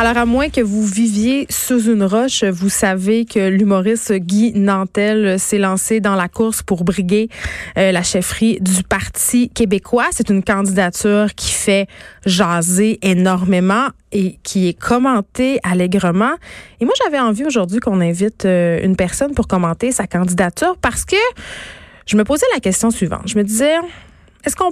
[0.00, 5.40] Alors, à moins que vous viviez sous une roche, vous savez que l'humoriste Guy Nantel
[5.40, 7.28] s'est lancé dans la course pour briguer
[7.76, 10.06] euh, la chefferie du Parti québécois.
[10.12, 11.88] C'est une candidature qui fait
[12.24, 16.34] jaser énormément et qui est commentée allègrement.
[16.78, 21.04] Et moi, j'avais envie aujourd'hui qu'on invite euh, une personne pour commenter sa candidature parce
[21.04, 21.16] que
[22.06, 23.26] je me posais la question suivante.
[23.26, 23.74] Je me disais,
[24.44, 24.70] est-ce qu'on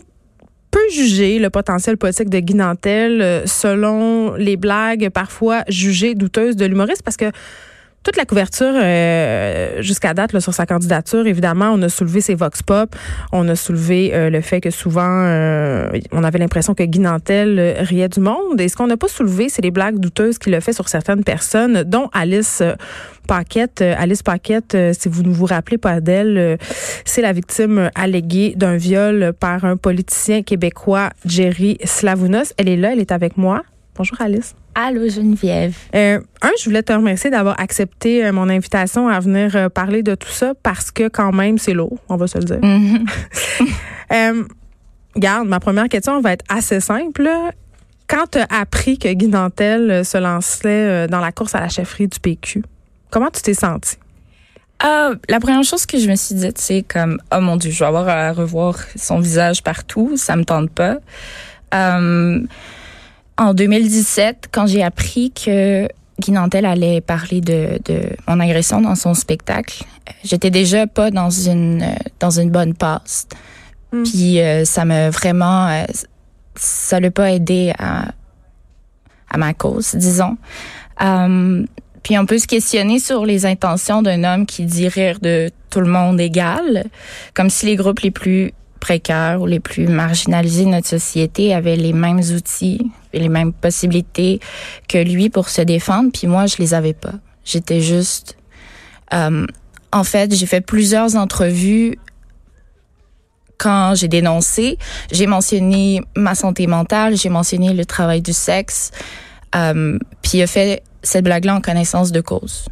[0.76, 6.54] peut juger le potentiel politique de Guy Nantel euh, selon les blagues parfois jugées douteuses
[6.54, 7.32] de l'humoriste parce que
[8.06, 12.36] toute la couverture euh, jusqu'à date là, sur sa candidature, évidemment, on a soulevé ses
[12.36, 12.94] vox pop,
[13.32, 17.78] on a soulevé euh, le fait que souvent euh, on avait l'impression que Guy Nantel
[17.80, 18.60] riait du monde.
[18.60, 21.24] Et ce qu'on n'a pas soulevé, c'est les blagues douteuses qu'il a fait sur certaines
[21.24, 22.62] personnes, dont Alice
[23.26, 23.82] Paquette.
[23.82, 26.58] Alice Paquette, si vous ne vous rappelez pas d'elle,
[27.04, 32.52] c'est la victime alléguée d'un viol par un politicien québécois, Jerry Slavounos.
[32.56, 33.64] Elle est là, elle est avec moi.
[33.96, 34.54] Bonjour Alice.
[34.78, 35.74] Allô Geneviève.
[35.94, 40.02] Euh, un, je voulais te remercier d'avoir accepté euh, mon invitation à venir euh, parler
[40.02, 42.58] de tout ça parce que quand même c'est lourd, on va se le dire.
[42.62, 43.06] Mm
[45.16, 47.26] garde, ma première question va être assez simple.
[48.06, 52.06] Quand tu as appris que Guy Nantel se lançait dans la course à la chefferie
[52.06, 52.62] du PQ,
[53.10, 53.96] comment tu t'es sentie?
[54.82, 57.86] la première chose que je me suis dit, c'est comme, oh mon Dieu, je vais
[57.86, 60.98] avoir à revoir son visage partout, ça me tente pas
[63.38, 65.88] en 2017, quand j'ai appris que
[66.18, 69.84] Guy Nantel allait parler de, de mon agression dans son spectacle,
[70.24, 71.84] j'étais déjà pas dans une
[72.20, 73.28] dans une bonne passe.
[73.92, 74.02] Hmm.
[74.04, 75.84] Puis euh, ça m'a vraiment euh,
[76.54, 78.12] ça l'a pas aidé à
[79.28, 80.38] à ma cause, disons.
[81.00, 81.66] Um,
[82.02, 85.80] puis on peut se questionner sur les intentions d'un homme qui dit rire de tout
[85.80, 86.86] le monde égal,
[87.34, 88.52] comme si les groupes les plus
[89.38, 94.40] ou les plus marginalisés de notre société avaient les mêmes outils et les mêmes possibilités
[94.88, 97.14] que lui pour se défendre, puis moi, je les avais pas.
[97.44, 98.36] J'étais juste...
[99.12, 99.46] Euh,
[99.92, 101.96] en fait, j'ai fait plusieurs entrevues
[103.58, 104.78] quand j'ai dénoncé.
[105.10, 108.90] J'ai mentionné ma santé mentale, j'ai mentionné le travail du sexe,
[109.54, 112.66] euh, puis il a fait cette blague-là en connaissance de cause.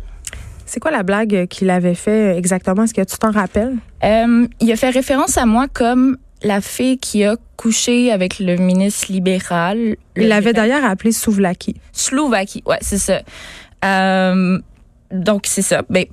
[0.67, 2.85] C'est quoi la blague qu'il avait fait exactement?
[2.85, 3.77] Est-ce que tu t'en rappelles?
[4.03, 8.57] Euh, il a fait référence à moi comme la fille qui a couché avec le
[8.57, 9.97] ministre libéral.
[10.17, 11.77] Il l'avait d'ailleurs appelé Souvlaki.
[11.93, 13.23] Slouvaki, ouais, c'est ça.
[13.85, 14.59] Euh,
[15.11, 15.83] donc, c'est ça.
[15.91, 16.05] Ben,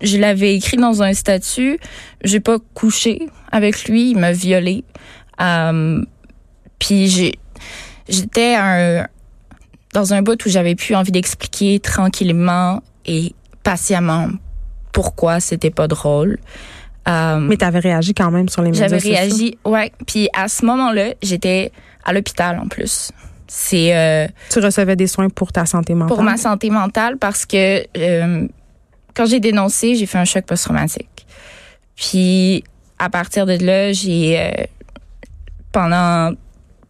[0.00, 1.78] je l'avais écrit dans un statut.
[2.24, 4.10] J'ai pas couché avec lui.
[4.10, 4.84] Il m'a violé.
[5.40, 6.04] Euh,
[6.78, 7.38] puis j'ai,
[8.08, 9.06] j'étais un,
[9.92, 14.28] dans un bout où j'avais plus envie d'expliquer tranquillement et patiemment
[14.92, 16.38] pourquoi c'était pas drôle.
[17.08, 18.88] Euh, Mais tu avais réagi quand même sur les médias.
[18.88, 19.90] J'avais réagi, ouais.
[20.06, 21.72] Puis à ce moment-là, j'étais
[22.04, 23.10] à l'hôpital en plus.
[23.48, 23.96] C'est.
[23.96, 26.14] Euh, tu recevais des soins pour ta santé mentale?
[26.14, 28.46] Pour ma santé mentale parce que euh,
[29.14, 31.26] quand j'ai dénoncé, j'ai fait un choc post-traumatique.
[31.96, 32.62] Puis
[32.98, 34.68] à partir de là, j'ai
[35.72, 36.32] pendant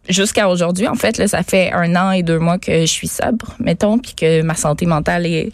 [0.07, 3.07] jusqu'à aujourd'hui, en fait, là, ça fait un an et deux mois que je suis
[3.07, 5.51] sobre, mettons, puis que ma santé mentale est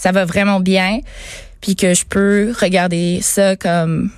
[0.00, 1.00] ça va vraiment bien,
[1.60, 4.10] puis que je peux regarder ça comme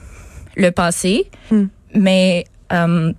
[0.55, 1.29] le passé.
[1.51, 1.67] Hmm.
[1.93, 3.13] Mais euh,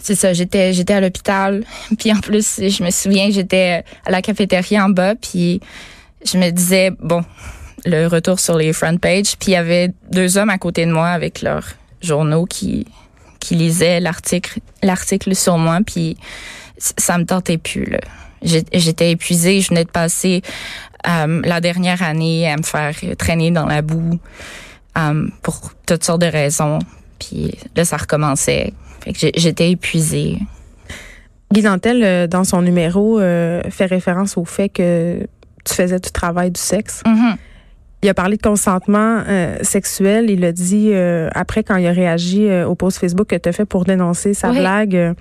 [0.00, 1.62] c'est ça, j'étais j'étais à l'hôpital,
[1.98, 5.60] puis en plus je me souviens j'étais à la cafétéria en bas, puis
[6.24, 7.24] je me disais bon
[7.84, 10.90] le retour sur les front pages, puis il y avait deux hommes à côté de
[10.90, 11.68] moi avec leurs
[12.02, 12.88] journaux qui
[13.38, 16.16] qui lisaient l'article l'article sur moi, puis
[16.76, 18.00] ça me tentait plus là.
[18.42, 20.42] J'étais épuisée, je venais de passer
[21.08, 24.18] euh, la dernière année à me faire traîner dans la boue
[24.98, 26.78] euh, pour toutes sortes de raisons.
[27.18, 28.72] Puis là, ça recommençait.
[29.00, 30.38] Fait que j'étais épuisée.
[31.52, 35.26] Guy Dantel, euh, dans son numéro, fait référence au fait que
[35.64, 37.02] tu faisais du travail du sexe.
[37.04, 37.36] Mm-hmm.
[38.04, 39.22] Il a parlé de consentement
[39.62, 40.28] sexuel.
[40.28, 40.92] Il a dit,
[41.34, 44.50] après, quand il a réagi au post Facebook que tu as fait pour dénoncer sa
[44.50, 45.14] blague,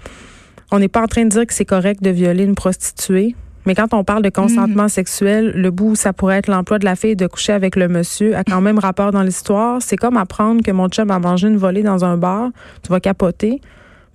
[0.72, 3.36] on n'est pas en train de dire que c'est correct de violer une prostituée.
[3.66, 4.90] Mais quand on parle de consentement mhm.
[4.90, 7.88] sexuel, le bout où ça pourrait être l'emploi de la fille de coucher avec le
[7.88, 9.82] monsieur a quand même rapport dans l'histoire.
[9.82, 12.50] C'est comme apprendre que mon chum a mangé une volée dans un bar,
[12.82, 13.62] tu vas capoter.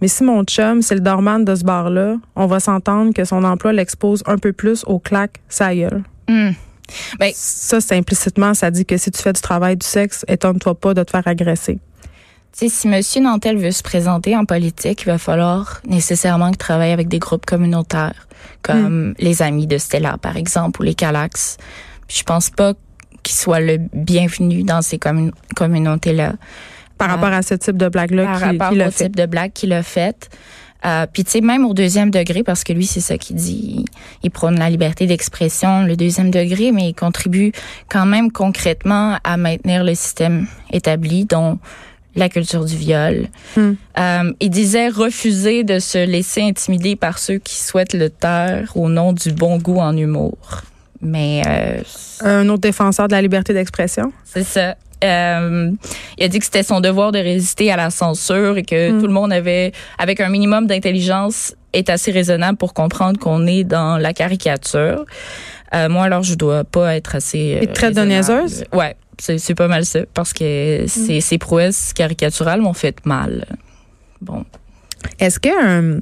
[0.00, 3.44] Mais si mon chum, c'est le dorman de ce bar-là, on va s'entendre que son
[3.44, 6.02] emploi l'expose un peu plus au claque sa gueule.
[6.28, 6.50] Hmm.
[7.18, 10.74] Ben, ça, c'est implicitement, ça dit que si tu fais du travail du sexe, étonne-toi
[10.74, 11.78] pas de te faire agresser.
[12.56, 13.00] Si M.
[13.22, 17.44] Nantel veut se présenter en politique, il va falloir nécessairement qu'il travaille avec des groupes
[17.44, 18.26] communautaires
[18.62, 19.14] comme hmm.
[19.18, 21.58] les amis de Stella, par exemple, ou les Calax.
[22.08, 22.72] Je pense pas
[23.22, 24.98] qu'ils soient le bienvenu dans ces
[25.54, 26.34] communautés-là.
[26.96, 29.82] Par rapport à ce type de blague-là Par rapport au type de blague qu'il a
[29.82, 30.30] faite.
[30.86, 33.84] Euh, puis tu sais, même au deuxième degré, parce que lui, c'est ça qu'il dit,
[34.22, 37.52] il, prône la liberté d'expression, le deuxième degré, mais il contribue
[37.90, 41.58] quand même concrètement à maintenir le système établi, dont
[42.16, 43.28] la culture du viol.
[43.56, 43.72] Hmm.
[43.98, 48.88] Euh, il disait refuser de se laisser intimider par ceux qui souhaitent le taire au
[48.88, 50.36] nom du bon goût en humour.
[51.02, 51.80] Mais euh,
[52.22, 54.12] un autre défenseur de la liberté d'expression.
[54.24, 54.76] C'est ça.
[55.04, 55.70] Euh,
[56.16, 59.00] il a dit que c'était son devoir de résister à la censure et que mm.
[59.00, 63.64] tout le monde avait, avec un minimum d'intelligence, est assez raisonnable pour comprendre qu'on est
[63.64, 65.04] dans la caricature.
[65.74, 67.58] Euh, moi, alors, je dois pas être assez.
[67.60, 68.64] Et très donneuse?
[68.72, 71.20] Ouais, c'est pas mal ça, parce que mm.
[71.20, 73.46] ces, prouesses caricaturales m'ont fait mal.
[74.20, 74.44] Bon.
[75.18, 76.00] Est-ce que.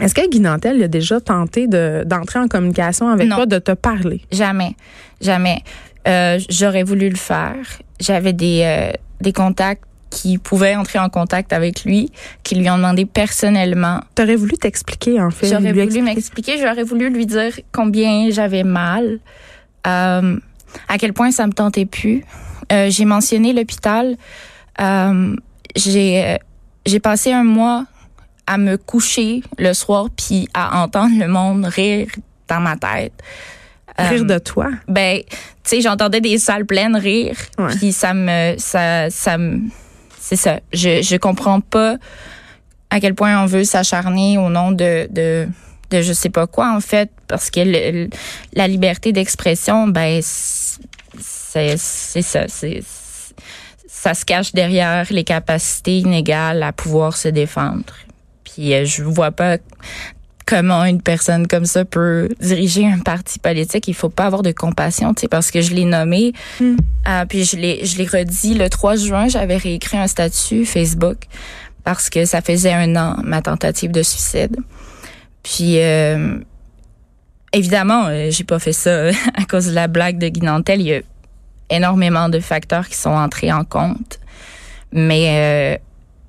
[0.00, 4.22] est-ce que Guy Nantel a déjà tenté d'entrer en communication avec toi, de te parler?
[4.30, 4.74] Jamais.
[5.20, 5.62] Jamais.
[6.08, 7.56] Euh, j'aurais voulu le faire.
[8.00, 12.10] J'avais des, euh, des contacts qui pouvaient entrer en contact avec lui,
[12.42, 14.00] qui lui ont demandé personnellement.
[14.14, 15.48] T'aurais voulu t'expliquer, en fait.
[15.48, 16.58] J'aurais voulu m'expliquer.
[16.58, 19.20] J'aurais voulu lui dire combien j'avais mal,
[19.86, 20.36] euh,
[20.88, 22.24] à quel point ça me tentait plus.
[22.70, 24.16] Euh, j'ai mentionné l'hôpital.
[24.80, 25.36] Euh,
[25.76, 26.38] j'ai
[26.84, 27.86] j'ai passé un mois
[28.46, 32.08] à me coucher le soir puis à entendre le monde rire
[32.48, 33.12] dans ma tête.
[33.98, 34.70] Rire de toi?
[34.88, 37.36] Ben, tu sais, j'entendais des salles pleines rire.
[37.78, 39.60] Puis ça me, ça, ça me,
[40.18, 40.60] c'est ça.
[40.72, 41.96] Je, je comprends pas
[42.90, 45.48] à quel point on veut s'acharner au nom de, de,
[45.92, 48.08] de je sais pas quoi, en fait, parce que
[48.54, 52.48] la liberté d'expression, ben, c'est, ça.
[52.48, 52.82] C'est,
[53.86, 57.94] ça se cache derrière les capacités inégales à pouvoir se défendre.
[58.42, 59.58] Puis euh, je vois pas
[60.44, 63.86] comment une personne comme ça peut diriger un parti politique.
[63.86, 66.32] Il faut pas avoir de compassion, tu sais, parce que je l'ai nommé.
[66.60, 66.76] Hmm.
[67.08, 71.18] Euh, puis je l'ai, je l'ai redit le 3 juin, j'avais réécrit un statut Facebook
[71.84, 74.56] parce que ça faisait un an ma tentative de suicide.
[75.42, 76.38] Puis euh,
[77.52, 80.80] évidemment, euh, j'ai pas fait ça à cause de la blague de Guinantel.
[80.80, 81.00] Il y a
[81.70, 84.20] énormément de facteurs qui sont entrés en compte,
[84.92, 85.80] mais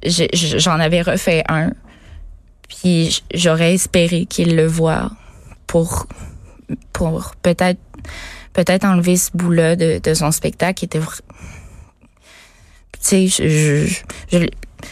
[0.03, 1.71] j'en avais refait un
[2.83, 5.11] puis j'aurais espéré qu'il le voit
[5.67, 6.07] pour
[6.91, 7.79] pour peut-être
[8.53, 11.07] peut-être enlever ce bout-là de, son spectacle qui était tu
[12.99, 13.87] sais je,
[14.31, 14.47] je,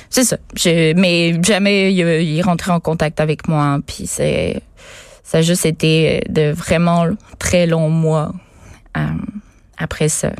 [0.10, 4.62] c'est ça mais jamais il, est rentré en contact avec moi puis c'est
[5.24, 7.08] ça a juste été de vraiment
[7.40, 8.34] très longs mois
[8.98, 9.02] euh,
[9.78, 10.32] après ça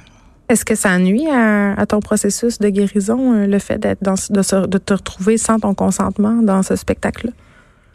[0.52, 4.78] est-ce que ça nuit à, ton processus de guérison, euh, le fait d'être dans, de,
[4.78, 7.32] te retrouver sans ton consentement dans ce spectacle-là?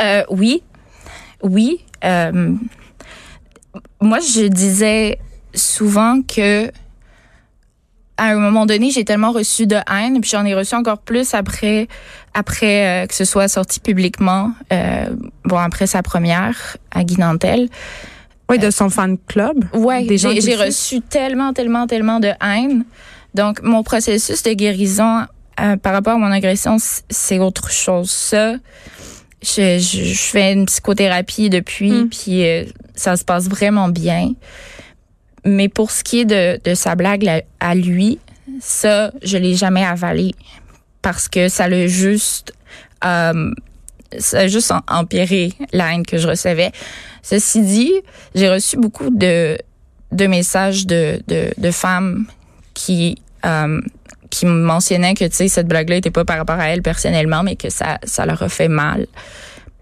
[0.00, 0.62] Euh, oui.
[1.43, 1.85] Oui.
[2.02, 2.55] Euh,
[4.00, 5.19] moi, je disais
[5.55, 6.70] souvent que
[8.16, 11.34] à un moment donné, j'ai tellement reçu de haine, puis j'en ai reçu encore plus
[11.34, 11.88] après,
[12.34, 14.52] après que ce soit sorti publiquement,
[15.44, 17.68] bon après sa première à Guinantel.
[18.48, 19.64] Oui, de son fan club.
[19.74, 22.84] Oui, j'ai reçu tellement, tellement, tellement de haine.
[23.34, 25.26] Donc, mon processus de guérison
[25.60, 26.76] euh, par rapport à mon agression,
[27.10, 28.10] c'est autre chose.
[28.10, 28.54] Ça,
[29.42, 32.08] je, je, fais une psychothérapie depuis, mm.
[32.08, 32.64] puis euh,
[32.94, 34.32] ça se passe vraiment bien.
[35.46, 38.19] Mais pour ce qui est de, de sa blague à lui,
[38.60, 40.34] ça, je l'ai jamais avalé
[41.02, 42.52] parce que ça l'a juste,
[43.04, 43.52] euh,
[44.19, 46.72] ça juste empiré la haine que je recevais.
[47.22, 47.93] Ceci dit,
[48.34, 49.56] j'ai reçu beaucoup de,
[50.12, 52.26] de messages de, de, femmes
[52.75, 53.80] qui euh,
[54.30, 57.99] qui mentionnaient que cette blague-là était pas par rapport à elles personnellement, mais que ça
[58.02, 59.06] ça leur a fait mal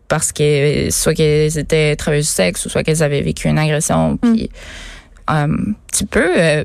[0.08, 4.18] parce que soit qu'elles étaient travailleuses du sexe ou soit qu'elles avaient vécu une agression.
[4.22, 4.46] Mm.
[5.30, 5.56] Euh,
[5.92, 6.64] tu peux euh,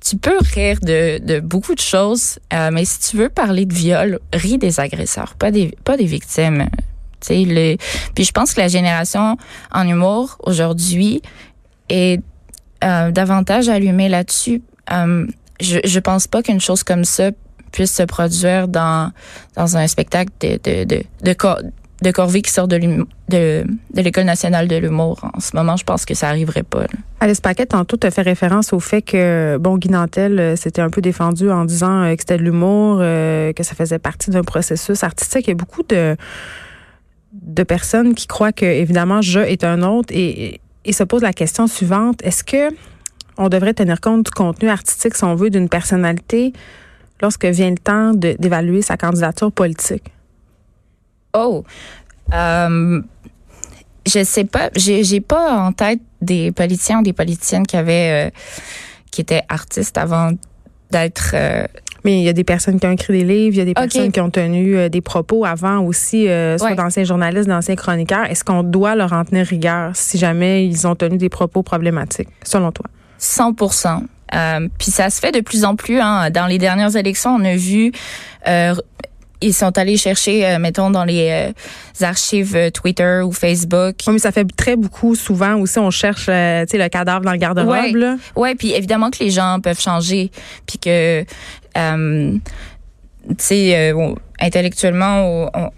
[0.00, 3.74] tu peux rire de, de beaucoup de choses, euh, mais si tu veux parler de
[3.74, 6.68] viol, ris des agresseurs, pas des pas des victimes.
[7.28, 7.76] Le,
[8.14, 9.36] puis je pense que la génération
[9.72, 11.20] en humour aujourd'hui
[11.88, 12.22] est
[12.84, 14.62] euh, davantage allumée là-dessus.
[14.92, 15.26] Euh,
[15.60, 17.32] je, je pense pas qu'une chose comme ça
[17.72, 19.10] puisse se produire dans
[19.56, 21.34] dans un spectacle de de de, de,
[22.02, 25.18] de Corvée qui sort de, de, de l'École nationale de l'humour.
[25.34, 26.86] En ce moment, je pense que ça arriverait pas.
[27.20, 30.90] Alice Paquet, tantôt, tu fait référence au fait que, bon, Guy Nantel euh, s'était un
[30.90, 35.46] peu défendu en disant que c'était de l'humour, que ça faisait partie d'un processus artistique.
[35.46, 36.16] Il y a beaucoup de
[37.32, 41.32] de personnes qui croient que, évidemment, je est un autre et, et se posent la
[41.32, 42.20] question suivante.
[42.22, 42.74] Est-ce que
[43.36, 46.52] on devrait tenir compte du contenu artistique, si on veut, d'une personnalité
[47.20, 50.10] lorsque vient le temps d'évaluer sa candidature politique?
[51.34, 51.64] Oh,
[52.32, 53.02] euh,
[54.08, 58.30] je sais pas, j'ai pas en tête des politiciens ou des politiciennes qui avaient, euh,
[59.10, 60.32] qui étaient artistes avant
[60.90, 61.32] d'être.
[61.34, 61.66] Euh,
[62.04, 63.74] Mais il y a des personnes qui ont écrit des livres, il y a des
[63.74, 68.24] personnes qui ont tenu euh, des propos avant aussi, euh, soit d'anciens journalistes, d'anciens chroniqueurs.
[68.26, 72.28] Est-ce qu'on doit leur en tenir rigueur si jamais ils ont tenu des propos problématiques,
[72.42, 72.86] selon toi?
[73.18, 73.54] 100
[74.34, 76.00] euh, puis ça se fait de plus en plus.
[76.00, 76.30] Hein.
[76.30, 77.92] Dans les dernières élections, on a vu
[79.40, 83.96] ils sont allés chercher, euh, mettons, dans les euh, archives euh, Twitter ou Facebook.
[84.06, 85.14] Oui, mais ça fait très beaucoup.
[85.14, 87.68] Souvent aussi, on cherche, tu sais, le cadavre dans le garde-robe.
[87.68, 88.16] Ouais.
[88.36, 90.30] ouais, puis évidemment que les gens peuvent changer,
[90.66, 92.40] puis que, tu
[93.38, 93.94] sais,
[94.40, 95.70] intellectuellement, on,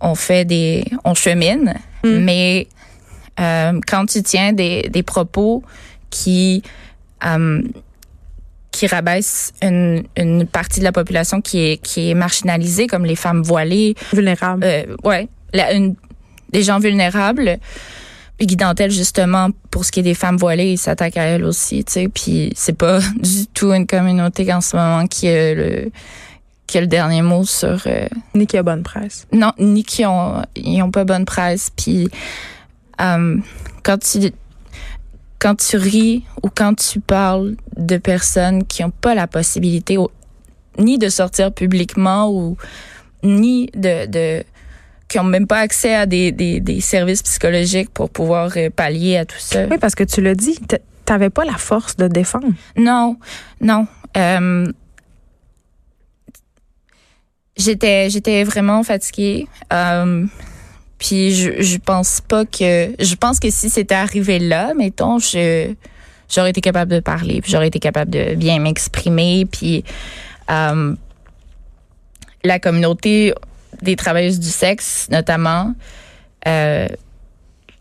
[0.00, 2.18] on, fait des, on chemine, mm.
[2.18, 2.68] mais
[3.38, 5.62] quand tu tiens des, des propos
[6.10, 6.62] qui
[8.76, 13.16] qui rabaisse une, une, partie de la population qui est qui est marginalisée, comme les
[13.16, 14.64] femmes voilées, vulnérables.
[14.64, 15.96] Euh, ouais, la, une,
[16.52, 17.56] des gens vulnérables.
[18.36, 18.56] Puis Guy
[18.90, 22.08] justement, pour ce qui est des femmes voilées, il s'attaque à elles aussi, tu sais.
[22.08, 25.90] Puis c'est pas du tout une communauté en ce moment qui a le
[26.66, 27.80] qui a le dernier mot sur.
[27.86, 29.26] Euh, ni qui a bonne presse.
[29.32, 31.70] Non, ni qui ont ils ont pas bonne presse.
[31.74, 32.10] Puis
[33.00, 33.38] euh,
[33.82, 34.32] quand tu
[35.38, 39.98] quand tu ris ou quand tu parles de personnes qui n'ont pas la possibilité
[40.78, 42.56] ni de sortir publiquement ou
[43.22, 44.44] ni de, de
[45.08, 49.18] qui n'ont même pas accès à des, des, des, services psychologiques pour pouvoir euh, pallier
[49.18, 49.66] à tout ça.
[49.70, 50.76] Oui, parce que tu l'as dit, tu
[51.08, 52.48] n'avais pas la force de défendre.
[52.76, 53.16] Non,
[53.60, 53.86] non.
[54.16, 54.66] Euh,
[57.56, 59.46] j'étais j'étais vraiment fatiguée.
[59.72, 60.26] Euh,
[60.98, 65.74] puis je, je pense pas que je pense que si c'était arrivé là, mettons, je
[66.28, 69.84] j'aurais été capable de parler, puis j'aurais été capable de bien m'exprimer, puis
[70.50, 70.94] euh,
[72.42, 73.32] la communauté
[73.82, 75.74] des travailleuses du sexe, notamment,
[76.46, 76.88] euh,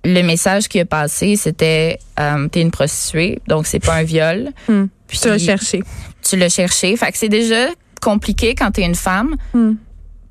[0.04, 4.52] le message qui a passé, c'était euh, t'es une prostituée, donc c'est pas un viol.
[4.68, 4.86] Hmm.
[5.08, 5.84] Puis tu l'as cherché.
[6.22, 6.96] Tu l'as cherché.
[6.98, 7.68] Fait que c'est déjà
[8.02, 9.36] compliqué quand t'es une femme.
[9.54, 9.74] Hmm.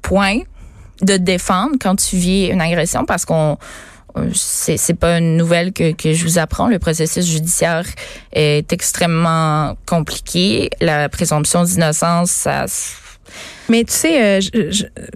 [0.03, 0.41] Point
[1.03, 3.59] de défendre quand tu vis une agression parce qu'on
[4.33, 6.69] c'est c'est pas une nouvelle que, que je vous apprends.
[6.69, 7.85] Le processus judiciaire
[8.33, 10.71] est extrêmement compliqué.
[10.81, 12.67] La présomption d'innocence, ça
[13.71, 14.71] mais tu sais, euh,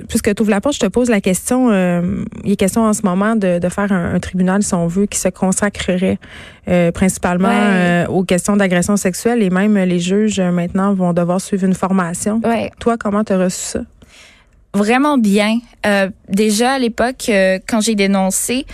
[0.08, 1.70] puisque tu ouvres la porte, je te pose la question.
[1.70, 5.06] Euh, il est question en ce moment de, de faire un, tribunal, si on veut,
[5.06, 6.18] qui se consacrerait
[6.68, 11.74] euh, principalement aux questions d'agression sexuelle et même les juges maintenant vont devoir suivre une
[11.74, 12.40] formation.
[12.44, 12.70] Ouais.
[12.80, 13.80] Toi, comment tu as reçu ça?
[14.74, 15.58] Vraiment bien.
[15.86, 18.66] Euh, déjà à l'époque, euh, quand j'ai dénoncé,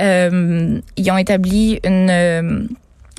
[0.00, 2.68] euh, ils ont établi une,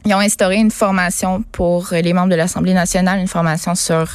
[0.05, 4.07] ils ont instauré une formation pour les membres de l'Assemblée nationale, une formation sur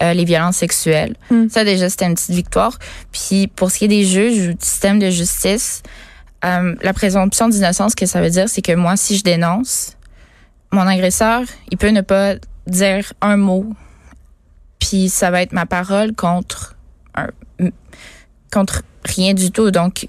[0.00, 1.16] les violences sexuelles.
[1.30, 1.48] Hmm.
[1.48, 2.78] Ça déjà c'était une petite victoire.
[3.12, 5.82] Puis pour ce qui est des juges ou du système de justice,
[6.42, 9.96] la présomption d'innocence, ce que ça veut dire, c'est que moi, si je dénonce,
[10.70, 12.34] mon agresseur, il peut ne pas
[12.68, 13.66] dire un mot,
[14.78, 16.75] puis ça va être ma parole contre
[18.52, 19.70] contre rien du tout.
[19.70, 20.08] Donc,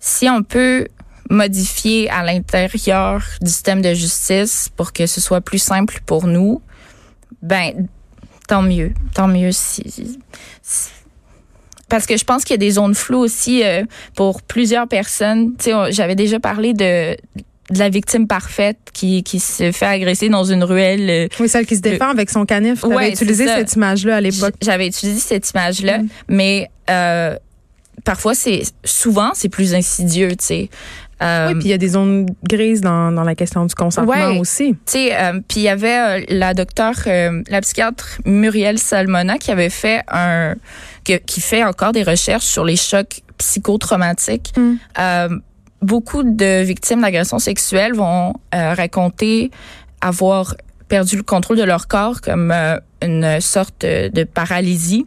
[0.00, 0.86] si on peut
[1.30, 6.60] modifier à l'intérieur du système de justice pour que ce soit plus simple pour nous,
[7.42, 7.88] ben
[8.48, 9.52] tant mieux, tant mieux
[11.92, 13.84] parce que je pense qu'il y a des zones floues aussi euh,
[14.16, 15.52] pour plusieurs personnes.
[15.90, 17.18] J'avais déjà parlé de
[17.72, 21.08] de la victime parfaite qui, qui se fait agresser dans une ruelle.
[21.08, 22.82] Euh, oui, celle qui se défend avec son canif.
[22.82, 24.54] Tu avais utilisé cette image-là à l'époque.
[24.60, 26.08] J'avais utilisé cette image-là, mm.
[26.28, 27.36] mais euh,
[28.04, 30.70] parfois, c'est souvent, c'est plus insidieux, tu sais.
[31.22, 34.38] Euh, oui, puis il y a des zones grises dans, dans la question du consentement
[34.38, 34.72] aussi.
[34.86, 39.70] Tu sais, euh, puis il y avait la docteure, la psychiatre Muriel Salmona qui avait
[39.70, 40.56] fait un,
[41.04, 44.52] qui fait encore des recherches sur les chocs psychotraumatiques.
[44.56, 45.38] Mm
[45.82, 49.50] beaucoup de victimes d'agressions sexuelles vont euh, raconter
[50.00, 50.54] avoir
[50.88, 55.06] perdu le contrôle de leur corps comme euh, une sorte de, paralysie.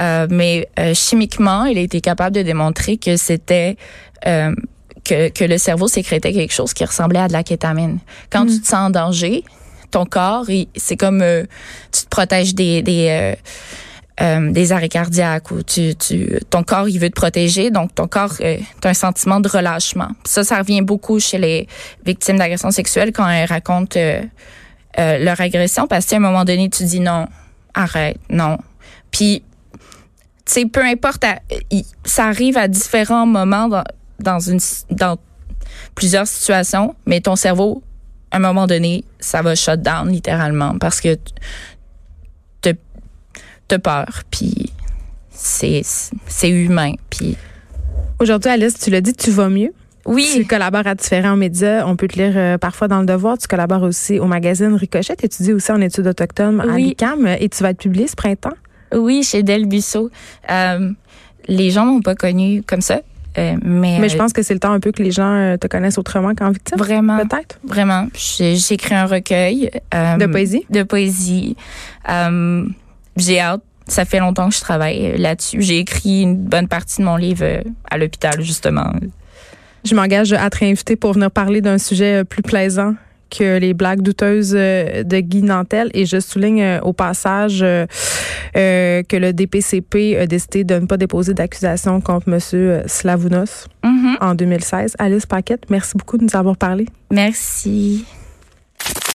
[0.00, 3.76] Euh, mais chimiquement, il a été capable de démontrer que c'était
[4.24, 7.98] que, que le cerveau sécrétait quelque chose qui ressemblait à de la kétamine.
[8.30, 8.60] Quand tu mm.
[8.60, 9.44] te sens en danger,
[9.90, 11.22] ton corps, c'est comme
[11.92, 13.36] tu te protèges des, des
[14.20, 18.06] euh, des arrêts cardiaques ou tu, tu, ton corps il veut te protéger, donc ton
[18.06, 20.10] corps euh, un sentiment de relâchement.
[20.24, 21.66] Ça, ça revient beaucoup chez les
[22.06, 24.22] victimes d'agression sexuelle quand elles racontent euh,
[24.98, 27.26] euh, leur agression parce qu'à un moment donné tu dis non,
[27.74, 28.58] arrête, non.
[29.10, 29.42] Puis
[30.46, 31.24] tu sais, peu importe,
[32.04, 33.84] ça arrive à différents moments dans,
[34.20, 35.16] dans une dans
[35.94, 37.82] plusieurs situations, mais ton cerveau
[38.30, 41.16] à un moment donné, ça va shut down littéralement parce que
[43.68, 44.70] te peur, puis
[45.30, 45.82] c'est
[46.26, 47.36] c'est humain, puis
[48.20, 49.72] Aujourd'hui, Alice, tu l'as dit, tu vas mieux.
[50.06, 50.30] Oui.
[50.34, 51.84] Tu collabores à différents médias.
[51.86, 53.36] On peut te lire euh, parfois dans Le Devoir.
[53.38, 55.16] Tu collabores aussi au magazine Ricochet.
[55.16, 56.90] Tu étudies aussi en études autochtones à Oui.
[56.90, 58.54] l'UQAM et tu vas être publié ce printemps.
[58.94, 60.10] Oui, chez Del Busso.
[60.50, 60.90] Euh,
[61.48, 63.00] les gens m'ont pas connu comme ça,
[63.36, 65.32] euh, mais, Mais je euh, pense que c'est le temps un peu que les gens
[65.34, 66.78] euh, te connaissent autrement qu'en victime.
[66.78, 67.58] vraiment, Peut-être.
[67.64, 70.64] vraiment, j'ai écrit un recueil euh, De poésie?
[70.70, 71.56] De poésie.
[73.16, 73.62] Euh, j'ai hâte.
[73.86, 75.60] Ça fait longtemps que je travaille là-dessus.
[75.60, 78.90] J'ai écrit une bonne partie de mon livre euh, à l'hôpital justement.
[79.84, 82.94] Je m'engage à te réinviter pour venir parler d'un sujet euh, plus plaisant
[83.30, 85.90] que les blagues douteuses euh, de Guy Nantel.
[85.92, 87.84] Et je souligne euh, au passage euh,
[88.56, 92.38] euh, que le DPCP a décidé de ne pas déposer d'accusation contre M.
[92.86, 94.16] Slavounos Mhm.
[94.22, 94.94] en 2016.
[94.98, 96.86] Alice Paquette, merci beaucoup de nous avoir parlé.
[97.10, 98.06] Merci.